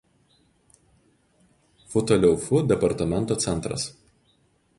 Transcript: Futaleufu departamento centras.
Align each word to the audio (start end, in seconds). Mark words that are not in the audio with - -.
Futaleufu 1.91 2.63
departamento 2.73 3.35
centras. 3.49 3.83